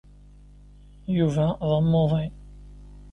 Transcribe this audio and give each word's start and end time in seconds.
Yuba 1.15 1.45
d 1.61 1.61
amuḍin. 1.77 2.33